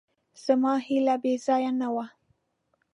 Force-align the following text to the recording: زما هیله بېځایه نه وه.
زما 0.45 0.73
هیله 0.85 1.15
بېځایه 1.23 1.71
نه 1.79 1.87
وه. 1.93 2.05